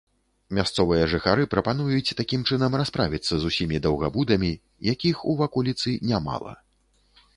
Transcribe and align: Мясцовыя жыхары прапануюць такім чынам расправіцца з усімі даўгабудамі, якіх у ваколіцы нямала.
Мясцовыя 0.57 1.03
жыхары 1.11 1.43
прапануюць 1.51 2.15
такім 2.21 2.41
чынам 2.49 2.71
расправіцца 2.83 3.33
з 3.43 3.51
усімі 3.51 3.83
даўгабудамі, 3.87 4.49
якіх 4.93 5.15
у 5.33 5.37
ваколіцы 5.43 5.89
нямала. 6.15 6.53